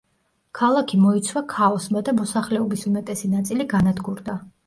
ქალაქი 0.59 0.97
მოიცვა 1.01 1.43
ქაოსმა 1.51 2.03
და 2.09 2.15
მოსახლეობის 2.21 2.85
უმეტესი 2.93 3.31
ნაწილი 3.37 3.71
განადგურდა. 3.77 4.39